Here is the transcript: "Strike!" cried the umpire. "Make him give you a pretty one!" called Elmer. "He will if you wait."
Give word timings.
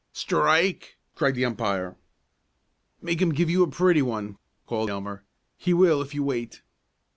"Strike!" 0.13 0.97
cried 1.13 1.35
the 1.35 1.45
umpire. 1.45 1.95
"Make 3.03 3.21
him 3.21 3.35
give 3.35 3.51
you 3.51 3.61
a 3.61 3.69
pretty 3.69 4.01
one!" 4.01 4.39
called 4.65 4.89
Elmer. 4.89 5.25
"He 5.59 5.75
will 5.75 6.01
if 6.01 6.15
you 6.15 6.23
wait." 6.23 6.63